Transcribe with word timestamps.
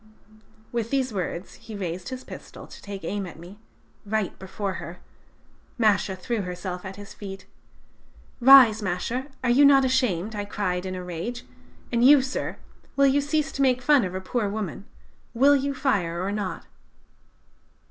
"With 0.71 0.89
these 0.89 1.13
words 1.13 1.53
he 1.53 1.75
raised 1.75 2.09
his 2.09 2.23
pistol 2.23 2.65
to 2.65 2.81
take 2.81 3.03
aim 3.03 3.27
at 3.27 3.37
me 3.37 3.59
right 4.03 4.39
before 4.39 4.73
her! 4.81 4.97
Masha 5.77 6.15
threw 6.15 6.41
herself 6.41 6.85
at 6.85 6.95
his 6.95 7.13
feet. 7.13 7.45
"'Rise, 8.39 8.81
Masha; 8.81 9.27
are 9.43 9.51
you 9.51 9.63
not 9.63 9.85
ashamed!' 9.85 10.35
I 10.35 10.43
cried 10.43 10.87
in 10.87 10.95
a 10.95 11.03
rage: 11.03 11.45
'and 11.91 12.03
you, 12.03 12.23
sir, 12.23 12.57
will 12.95 13.05
you 13.05 13.21
cease 13.21 13.51
to 13.51 13.61
make 13.61 13.83
fun 13.83 14.03
of 14.03 14.15
a 14.15 14.21
poor 14.21 14.49
woman? 14.49 14.85
Will 15.35 15.55
you 15.55 15.75
fire 15.75 16.19
or 16.23 16.31
not?' 16.31 16.65